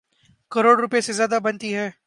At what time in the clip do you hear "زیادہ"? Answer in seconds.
1.13-1.39